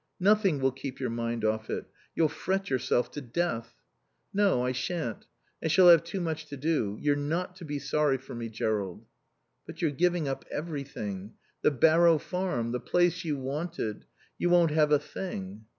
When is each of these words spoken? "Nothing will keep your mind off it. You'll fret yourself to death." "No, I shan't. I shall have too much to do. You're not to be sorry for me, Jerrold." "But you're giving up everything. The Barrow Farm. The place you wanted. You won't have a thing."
"Nothing 0.19 0.59
will 0.59 0.71
keep 0.71 0.99
your 0.99 1.11
mind 1.11 1.45
off 1.45 1.69
it. 1.69 1.85
You'll 2.15 2.27
fret 2.27 2.71
yourself 2.71 3.11
to 3.11 3.21
death." 3.21 3.75
"No, 4.33 4.65
I 4.65 4.71
shan't. 4.71 5.27
I 5.63 5.67
shall 5.67 5.89
have 5.89 6.03
too 6.03 6.19
much 6.19 6.47
to 6.47 6.57
do. 6.57 6.97
You're 6.99 7.15
not 7.15 7.55
to 7.57 7.65
be 7.65 7.77
sorry 7.77 8.17
for 8.17 8.33
me, 8.33 8.49
Jerrold." 8.49 9.05
"But 9.67 9.83
you're 9.83 9.91
giving 9.91 10.27
up 10.27 10.43
everything. 10.49 11.35
The 11.61 11.69
Barrow 11.69 12.17
Farm. 12.17 12.71
The 12.71 12.79
place 12.79 13.23
you 13.23 13.37
wanted. 13.37 14.05
You 14.39 14.49
won't 14.49 14.71
have 14.71 14.91
a 14.91 14.97
thing." 14.97 15.65